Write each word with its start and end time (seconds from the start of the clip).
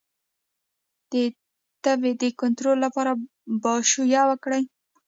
د 1.11 1.13
تبې 1.83 2.11
د 2.21 2.23
کنټرول 2.41 2.77
لپاره 2.85 3.11
پاشویه 3.63 4.21
وکړئ 4.29 4.63